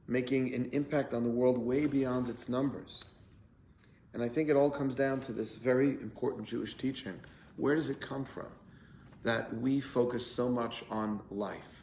[0.06, 3.04] making an impact on the world way beyond its numbers.
[4.14, 7.18] And I think it all comes down to this very important Jewish teaching.
[7.56, 8.46] Where does it come from?
[9.24, 11.82] That we focus so much on life.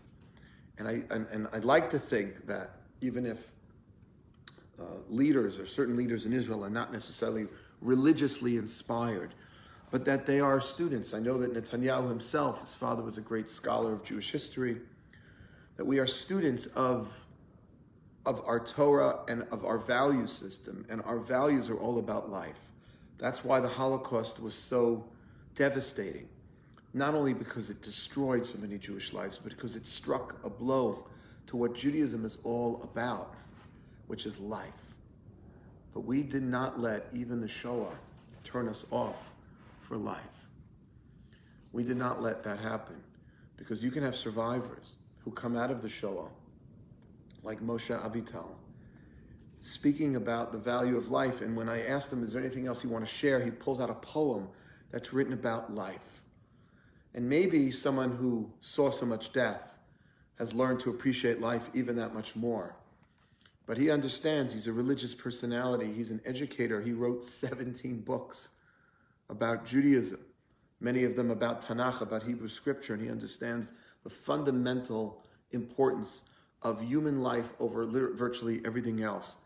[0.78, 3.52] And, I, and, and I'd like to think that even if
[4.80, 7.48] uh, leaders or certain leaders in Israel are not necessarily
[7.82, 9.34] religiously inspired,
[9.92, 11.14] but that they are students.
[11.14, 14.78] I know that Netanyahu himself, his father was a great scholar of Jewish history,
[15.78, 17.14] that we are students of,
[18.26, 22.72] of our Torah and of our value system, and our values are all about life.
[23.18, 25.06] That's why the Holocaust was so
[25.56, 26.28] devastating,
[26.94, 31.08] not only because it destroyed so many Jewish lives, but because it struck a blow
[31.48, 33.36] to what Judaism is all about,
[34.08, 34.96] which is life.
[35.94, 37.96] But we did not let even the Shoah
[38.44, 39.35] turn us off
[39.86, 40.50] for life.
[41.72, 42.96] We did not let that happen
[43.58, 46.30] because you can have survivors who come out of the Shoah,
[47.44, 48.48] like Moshe Avital,
[49.60, 51.42] speaking about the value of life.
[51.42, 53.44] And when I asked him, Is there anything else you want to share?
[53.44, 54.48] he pulls out a poem
[54.92, 56.24] that's written about life.
[57.14, 59.78] And maybe someone who saw so much death
[60.38, 62.76] has learned to appreciate life even that much more.
[63.68, 66.82] But he understands he's a religious personality, he's an educator.
[66.82, 68.50] He wrote 17 books
[69.30, 70.20] about Judaism,
[70.80, 76.24] many of them about Tanakh, about Hebrew scripture, and he understands the fundamental importance
[76.62, 79.38] of human life over virtually everything else.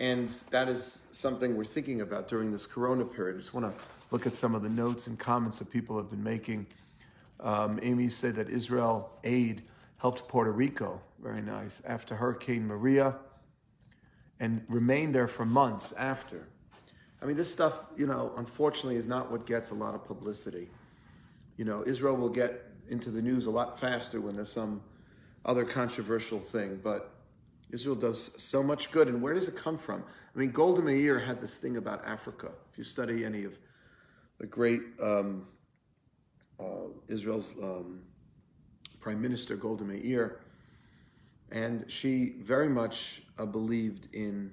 [0.00, 3.36] And that is something we're thinking about during this corona period.
[3.36, 6.10] I just want to look at some of the notes and comments that people have
[6.10, 6.66] been making.
[7.40, 9.62] Um, Amy said that Israel aid
[9.98, 13.16] helped Puerto Rico, very nice, after Hurricane Maria,
[14.40, 16.48] and remained there for months after.
[17.22, 20.68] I mean, this stuff, you know, unfortunately is not what gets a lot of publicity.
[21.56, 24.82] You know, Israel will get into the news a lot faster when there's some
[25.44, 27.14] other controversial thing, but
[27.70, 29.08] Israel does so much good.
[29.08, 30.04] And where does it come from?
[30.34, 32.50] I mean, Golda Meir had this thing about Africa.
[32.70, 33.58] If you study any of
[34.38, 35.46] the great um,
[36.60, 38.02] uh, Israel's um,
[39.00, 40.40] Prime Minister, Golda Meir,
[41.50, 44.52] and she very much uh, believed in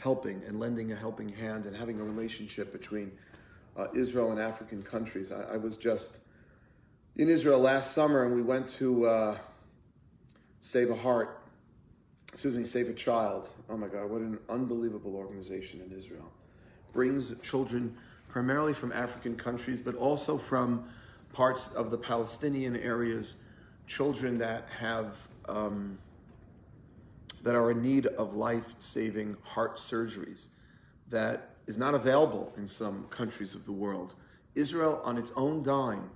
[0.00, 3.12] helping and lending a helping hand and having a relationship between
[3.76, 5.32] uh, Israel and African countries.
[5.32, 6.20] I, I, was just
[7.16, 9.38] in Israel last summer and we went to uh,
[10.58, 11.40] Save a Heart,
[12.32, 13.50] excuse me, Save a Child.
[13.68, 16.32] Oh my God, what an unbelievable organization in Israel.
[16.92, 17.96] Brings children
[18.28, 20.88] primarily from African countries, but also from
[21.32, 23.36] parts of the Palestinian areas,
[23.86, 25.16] children that have.
[25.48, 25.98] Um,
[27.42, 30.48] that are in need of life saving heart surgeries
[31.08, 34.14] that is not available in some countries of the world.
[34.54, 36.10] Israel, on its own dime,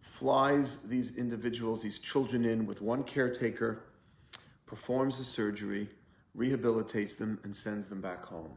[0.00, 3.84] flies these individuals, these children in with one caretaker
[4.66, 5.88] performs the surgery,
[6.36, 8.52] rehabilitates them, and sends them back home.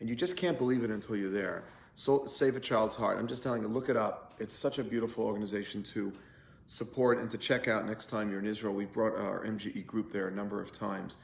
[0.00, 1.64] And you just can't believe it until you're there.
[1.94, 3.18] So, Save a Child's Heart.
[3.18, 4.34] I'm just telling you, look it up.
[4.38, 6.12] It's such a beautiful organization to
[6.66, 8.72] support and to check out next time you're in Israel.
[8.72, 11.18] We brought our MJE group there a number of times.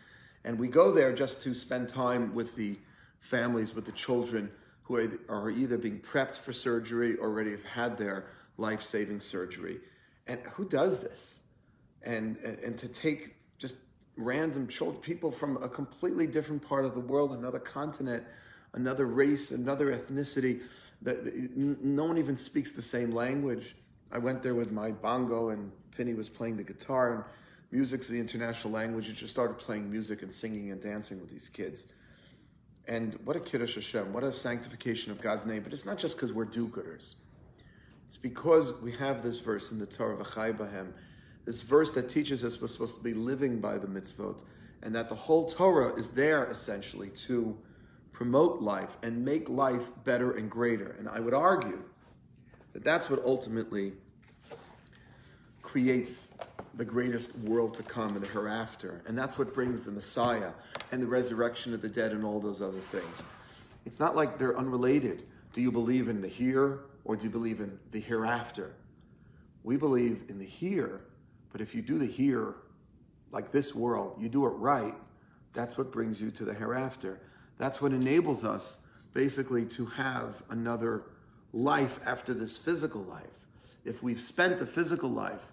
[0.48, 2.78] And we go there just to spend time with the
[3.20, 4.50] families, with the children
[4.84, 4.96] who
[5.28, 9.78] are either being prepped for surgery or already have had their life saving surgery.
[10.26, 11.40] And who does this?
[12.02, 13.76] And, and to take just
[14.16, 18.24] random children, people from a completely different part of the world, another continent,
[18.72, 20.62] another race, another ethnicity,
[21.02, 23.76] that no one even speaks the same language.
[24.10, 27.24] I went there with my bongo, and Penny was playing the guitar, and
[27.70, 29.08] music's the international language.
[29.08, 31.86] You just started playing music and singing and dancing with these kids.
[32.86, 35.62] And what a Kiddush Hashem, what a sanctification of God's name.
[35.62, 37.16] But it's not just because we're do gooders,
[38.06, 40.92] it's because we have this verse in the Torah, V'chai Bahem,
[41.44, 44.42] this verse that teaches us we're supposed to be living by the mitzvot,
[44.82, 47.58] and that the whole Torah is there essentially to
[48.12, 50.96] promote life and make life better and greater.
[50.98, 51.82] And I would argue
[52.72, 53.92] that that's what ultimately
[55.62, 56.28] creates
[56.78, 59.02] the greatest world to come and the hereafter.
[59.06, 60.52] And that's what brings the Messiah
[60.92, 63.24] and the resurrection of the dead and all those other things.
[63.84, 65.24] It's not like they're unrelated.
[65.52, 68.76] Do you believe in the here or do you believe in the hereafter?
[69.64, 71.00] We believe in the here,
[71.50, 72.54] but if you do the here,
[73.32, 74.94] like this world, you do it right,
[75.54, 77.18] that's what brings you to the hereafter.
[77.58, 78.78] That's what enables us
[79.14, 81.02] basically to have another
[81.52, 83.26] life after this physical life.
[83.84, 85.50] If we've spent the physical life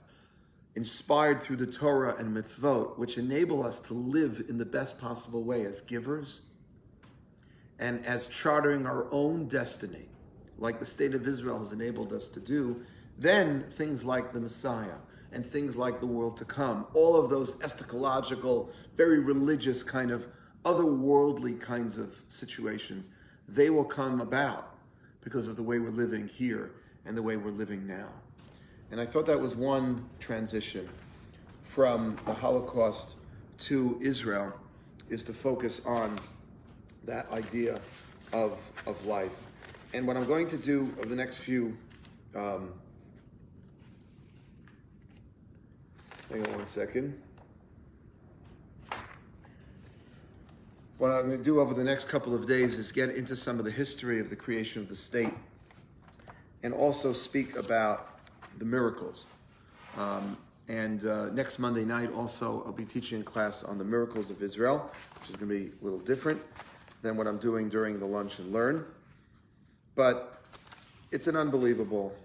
[0.75, 5.43] inspired through the Torah and mitzvot, which enable us to live in the best possible
[5.43, 6.41] way as givers
[7.79, 10.07] and as chartering our own destiny,
[10.57, 12.81] like the state of Israel has enabled us to do,
[13.17, 14.95] then things like the Messiah
[15.31, 20.27] and things like the world to come, all of those eschatological, very religious kind of
[20.63, 23.11] otherworldly kinds of situations,
[23.47, 24.75] they will come about
[25.21, 26.71] because of the way we're living here
[27.05, 28.09] and the way we're living now.
[28.91, 30.88] And I thought that was one transition
[31.63, 33.15] from the Holocaust
[33.58, 34.54] to Israel
[35.10, 36.15] is to focus on
[37.06, 37.80] that idea
[38.34, 39.34] of, of life.
[39.93, 41.78] And what I'm going to do over the next few,
[42.36, 42.74] um,
[46.30, 47.19] hang on one second.
[50.98, 53.60] What I'm going to do over the next couple of days is get into some
[53.60, 55.34] of the history of the creation of the state
[56.63, 58.14] and also speak about
[58.57, 59.29] the miracles.
[59.97, 60.37] Um,
[60.67, 64.41] and uh, next Monday night, also, I'll be teaching a class on the miracles of
[64.41, 64.89] Israel,
[65.19, 66.41] which is going to be a little different
[67.01, 68.85] than what I'm doing during the lunch and learn.
[69.93, 70.41] But
[71.11, 72.15] it's an unbelievable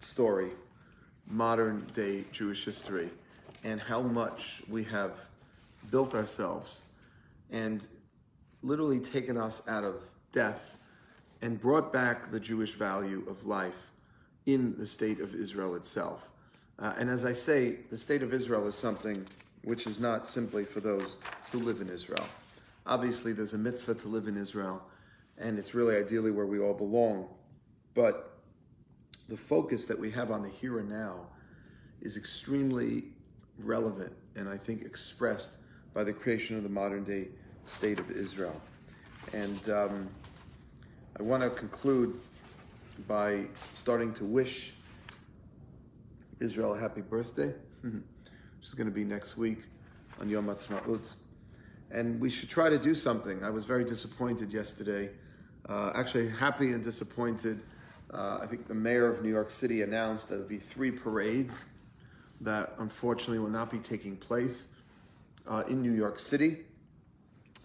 [0.00, 0.50] story,
[1.28, 3.10] modern day Jewish history,
[3.62, 5.12] and how much we have
[5.90, 6.82] built ourselves
[7.52, 7.86] and
[8.62, 10.02] literally taken us out of
[10.32, 10.76] death
[11.42, 13.90] and brought back the Jewish value of life
[14.46, 16.30] in the state of Israel itself.
[16.78, 19.26] Uh, and as I say, the state of Israel is something
[19.62, 21.18] which is not simply for those
[21.52, 22.26] who live in Israel.
[22.86, 24.82] Obviously, there's a mitzvah to live in Israel,
[25.36, 27.28] and it's really ideally where we all belong.
[27.94, 28.38] But
[29.28, 31.26] the focus that we have on the here and now
[32.00, 33.04] is extremely
[33.58, 35.56] relevant and I think expressed
[35.92, 37.28] by the creation of the modern day
[37.66, 38.60] state of Israel.
[39.32, 40.08] And um,
[41.18, 42.18] I want to conclude
[43.06, 44.72] by starting to wish
[46.40, 48.02] Israel a happy birthday, which
[48.62, 49.58] is going to be next week
[50.20, 51.14] on Yom Ha'atzmaut.
[51.90, 53.42] And we should try to do something.
[53.44, 55.10] I was very disappointed yesterday,
[55.68, 57.60] uh, actually happy and disappointed.
[58.12, 61.66] Uh, I think the mayor of New York City announced there will be three parades
[62.40, 64.68] that unfortunately will not be taking place
[65.46, 66.58] uh, in New York City.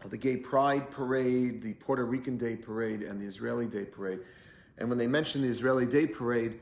[0.09, 4.19] The Gay Pride Parade, the Puerto Rican Day Parade, and the Israeli Day Parade.
[4.77, 6.59] And when they mentioned the Israeli Day Parade,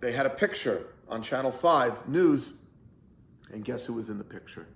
[0.00, 2.54] they had a picture on Channel 5 News.
[3.52, 4.66] And guess who was in the picture?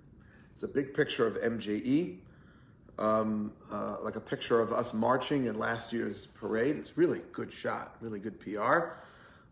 [0.53, 2.19] It's a big picture of MJE,
[2.99, 6.77] um, uh, like a picture of us marching in last year's parade.
[6.77, 8.99] It's really good shot, really good PR.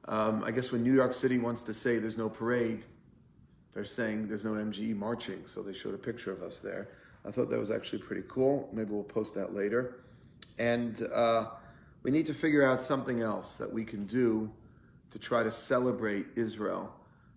[0.07, 2.85] Um, I guess when New York City wants to say there's no parade,
[3.73, 6.89] they're saying there's no MJE marching, so they showed a picture of us there.
[7.25, 8.68] I thought that was actually pretty cool.
[8.73, 10.01] Maybe we'll post that later.
[10.59, 11.47] And uh,
[12.03, 14.51] we need to figure out something else that we can do
[15.11, 16.94] to try to celebrate Israel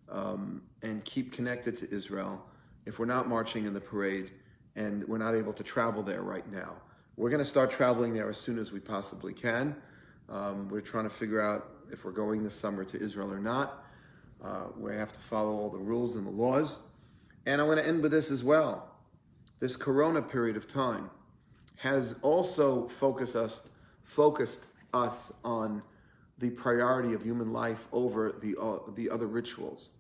[0.10, 2.42] um, and keep connected to Israel
[2.86, 4.32] if we're not marching in the parade
[4.76, 6.74] and we're not able to travel there right now.
[7.16, 9.76] We're going to start traveling there as soon as we possibly can.
[10.30, 13.86] Um, we're trying to figure out if we're going this summer to Israel or not.
[14.44, 16.80] Uh, we have to follow all the rules and the laws.
[17.46, 18.90] And I want to end with this as well.
[19.60, 21.10] This corona period of time
[21.78, 23.70] has also focused us
[24.04, 25.82] focused us on
[26.40, 29.92] the priority of human life over the uh, the other rituals,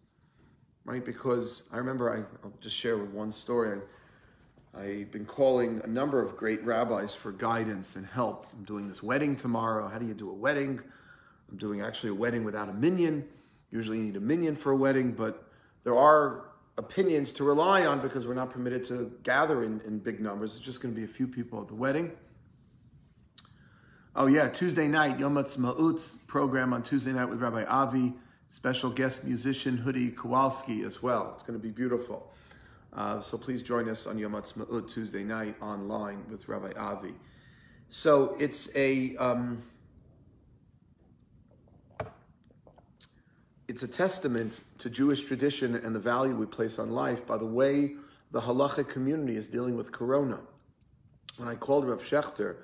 [0.85, 1.03] right?
[1.03, 3.79] Because I remember I, will just share with one story.
[4.75, 8.47] I, I've been calling a number of great rabbis for guidance and help.
[8.53, 9.87] I'm doing this wedding tomorrow.
[9.87, 10.81] How do you do a wedding?
[11.51, 13.27] I'm doing actually a wedding without a minyan.
[13.71, 15.47] Usually you need a minyan for a wedding, but
[15.83, 16.45] there are
[16.77, 20.55] opinions to rely on because we're not permitted to gather in, in big numbers.
[20.55, 22.11] It's just going to be a few people at the wedding.
[24.15, 28.13] Oh yeah, Tuesday night, Yom Ha'atzmaut's program on Tuesday night with Rabbi Avi,
[28.47, 31.31] special guest musician Hoodie Kowalski as well.
[31.33, 32.31] It's going to be beautiful.
[32.95, 37.15] Uh, so please join us on Yom Ha'atzmaut Tuesday night online with Rabbi Avi.
[37.89, 39.63] So it's a um,
[43.67, 47.47] it's a testament to Jewish tradition and the value we place on life by the
[47.47, 47.95] way
[48.29, 50.37] the halachic community is dealing with Corona.
[51.37, 52.57] When I called Rav Schachter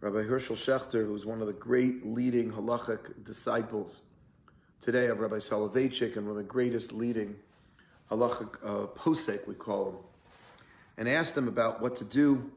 [0.00, 4.02] Rabbi Herschel Schachter, who's one of the great leading halachic disciples
[4.80, 7.34] today of Rabbi Soloveitchik and one of the greatest leading
[8.08, 9.96] halachic uh, posek, we call him,
[10.98, 12.48] and asked him about what to do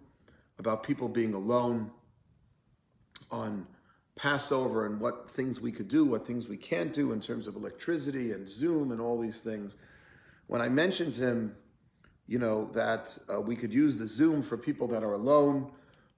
[0.60, 1.90] about people being alone
[3.32, 3.66] on
[4.16, 7.56] Passover and what things we could do, what things we can't do in terms of
[7.56, 9.78] electricity and Zoom and all these things.
[10.46, 11.56] When I mentioned to him,
[12.28, 15.72] you know, that uh, we could use the Zoom for people that are alone,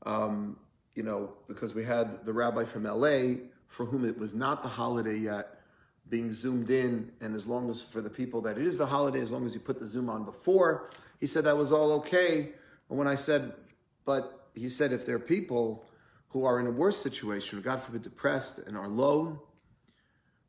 [0.05, 0.57] um,
[0.95, 4.69] you know, because we had the rabbi from LA for whom it was not the
[4.69, 5.59] holiday yet
[6.09, 7.11] being zoomed in.
[7.21, 9.53] And as long as for the people that it is the holiday, as long as
[9.53, 10.89] you put the Zoom on before,
[11.19, 12.49] he said that was all okay.
[12.87, 13.53] But when I said,
[14.05, 15.85] but he said, if there are people
[16.29, 19.39] who are in a worse situation, God forbid, depressed and are alone,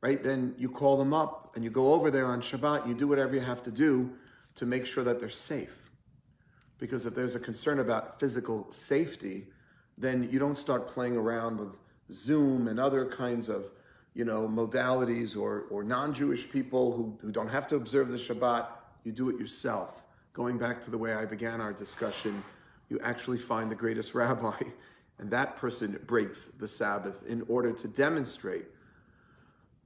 [0.00, 3.08] right, then you call them up and you go over there on Shabbat, you do
[3.08, 4.10] whatever you have to do
[4.56, 5.90] to make sure that they're safe.
[6.78, 9.46] Because if there's a concern about physical safety,
[9.96, 11.78] then you don't start playing around with
[12.10, 13.70] Zoom and other kinds of,
[14.14, 18.66] you know, modalities or, or non-Jewish people who, who don't have to observe the Shabbat.
[19.04, 20.02] You do it yourself.
[20.32, 22.42] Going back to the way I began our discussion,
[22.88, 24.60] you actually find the greatest rabbi,
[25.18, 28.66] and that person breaks the Sabbath in order to demonstrate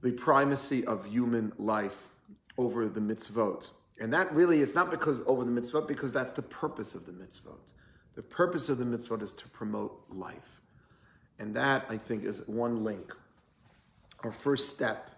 [0.01, 2.09] the primacy of human life
[2.57, 3.69] over the mitzvot.
[3.99, 7.11] And that really is not because over the mitzvot, because that's the purpose of the
[7.11, 7.73] mitzvot.
[8.15, 10.61] The purpose of the mitzvot is to promote life.
[11.39, 13.13] And that, I think, is one link.
[14.23, 15.09] Our first step,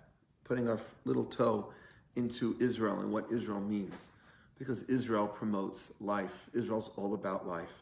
[0.43, 1.71] putting our little toe
[2.15, 4.11] into Israel and what Israel means.
[4.59, 6.49] Because Israel promotes life.
[6.53, 7.81] Israel's all about life.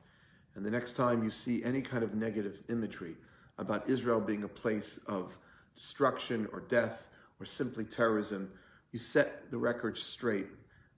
[0.55, 3.15] And the next time you see any kind of negative imagery
[3.57, 5.37] about Israel being a place of
[5.75, 8.49] destruction or death or simply terrorism,
[8.91, 10.47] you set the record straight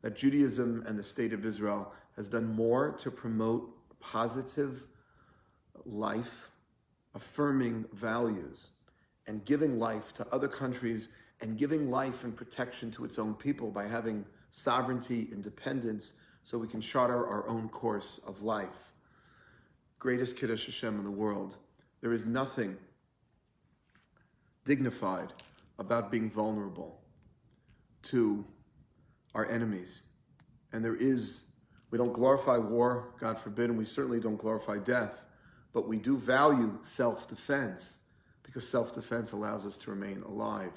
[0.02, 3.70] that Judaism and the state of Israel has done more to promote
[4.02, 4.86] positive
[5.86, 6.50] life,
[7.16, 8.72] affirming values,
[9.28, 11.10] and giving life to other countries
[11.42, 16.58] and giving life and protection to its own people by having sovereignty, and independence, so
[16.58, 18.92] we can charter our own course of life.
[19.98, 21.58] Greatest Kiddush Hashem in the world.
[22.02, 22.78] There is nothing
[24.66, 25.34] dignified
[25.80, 27.02] about being vulnerable
[28.04, 28.46] to
[29.34, 30.04] our enemies.
[30.74, 31.51] And there is
[31.92, 35.26] we don't glorify war, God forbid, and we certainly don't glorify death,
[35.74, 38.00] but we do value self defense
[38.44, 40.72] because self defense allows us to remain alive.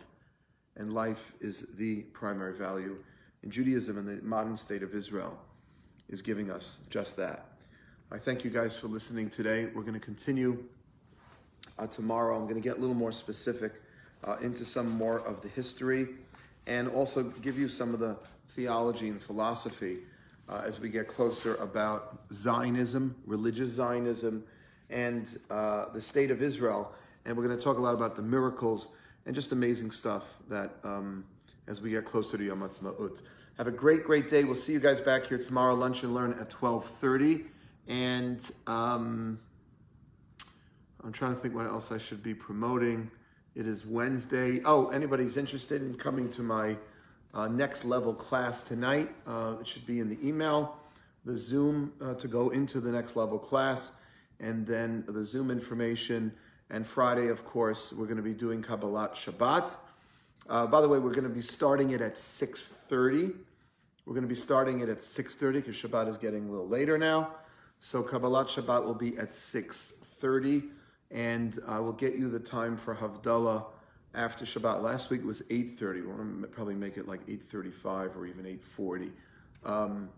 [0.76, 2.96] And life is the primary value.
[3.44, 5.38] In Judaism and the modern state of Israel
[6.08, 7.46] is giving us just that.
[8.10, 9.66] I thank you guys for listening today.
[9.66, 10.64] We're going to continue
[11.78, 12.36] uh, tomorrow.
[12.36, 13.82] I'm going to get a little more specific
[14.24, 16.08] uh, into some more of the history
[16.66, 18.16] and also give you some of the
[18.48, 19.98] theology and philosophy
[20.48, 24.44] uh, as we get closer about Zionism, religious Zionism,
[24.90, 26.92] and uh, the state of Israel.
[27.24, 28.90] And we're going to talk a lot about the miracles
[29.26, 31.24] and just amazing stuff that um,
[31.66, 33.22] as we get closer to Yom Ha'atzmaut.
[33.56, 34.44] Have a great, great day.
[34.44, 37.44] We'll see you guys back here tomorrow, lunch and learn at 1230.
[37.86, 39.38] And um,
[41.02, 43.10] I'm trying to think what else I should be promoting.
[43.54, 44.60] It is Wednesday.
[44.64, 46.76] Oh, anybody's interested in coming to my
[47.34, 49.10] uh, next level class tonight.
[49.26, 50.76] Uh, it should be in the email,
[51.24, 53.92] the Zoom uh, to go into the next level class,
[54.40, 56.32] and then the Zoom information.
[56.70, 59.76] And Friday, of course, we're going to be doing Kabbalat Shabbat.
[60.48, 63.34] Uh, by the way, we're going to be starting it at 6.30.
[64.06, 66.98] We're going to be starting it at 6.30 because Shabbat is getting a little later
[66.98, 67.34] now.
[67.80, 70.68] So Kabbalat Shabbat will be at 6.30
[71.10, 73.66] and I will get you the time for Havdalah
[74.14, 74.82] after Shabbat.
[74.82, 76.06] Last week was 8.30.
[76.06, 79.10] We're to probably make it like 8.35 or even 8.40.
[79.64, 80.08] Um,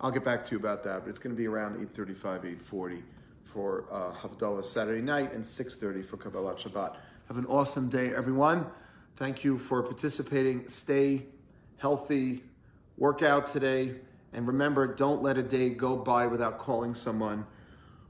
[0.00, 3.02] I'll get back to you about that, but it's going to be around 8.35, 8.40
[3.44, 6.96] for uh, Havdalah Saturday night and 6.30 for Kabbalat Shabbat.
[7.26, 8.66] Have an awesome day, everyone.
[9.16, 10.68] Thank you for participating.
[10.68, 11.26] Stay
[11.78, 12.44] healthy,
[12.96, 13.96] work out today,
[14.32, 17.46] and remember, don't let a day go by without calling someone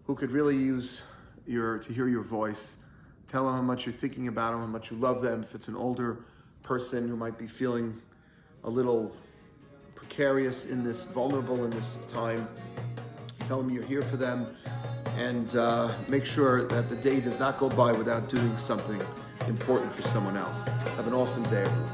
[0.05, 1.03] who could really use
[1.47, 2.77] your to hear your voice.
[3.29, 5.43] Tell them how much you're thinking about them, how much you love them.
[5.43, 6.17] If it's an older
[6.63, 8.01] person who might be feeling
[8.65, 9.15] a little
[9.95, 12.49] precarious in this, vulnerable in this time,
[13.47, 14.55] tell them you're here for them,
[15.19, 19.01] and uh, make sure that the day does not go by without doing something
[19.47, 20.63] important for someone else.
[20.97, 21.91] Have an awesome day, everyone.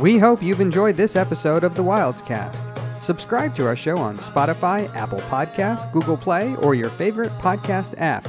[0.00, 2.73] We hope you've enjoyed this episode of the Wildes Cast.
[3.04, 8.26] Subscribe to our show on Spotify, Apple Podcasts, Google Play, or your favorite podcast app.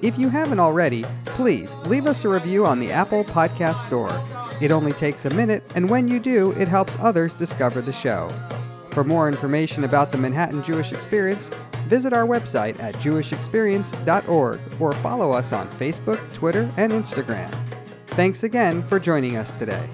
[0.00, 4.10] If you haven't already, please leave us a review on the Apple Podcast Store.
[4.62, 8.30] It only takes a minute, and when you do, it helps others discover the show.
[8.92, 11.50] For more information about the Manhattan Jewish Experience,
[11.88, 17.54] visit our website at jewishexperience.org or follow us on Facebook, Twitter, and Instagram.
[18.06, 19.86] Thanks again for joining us today.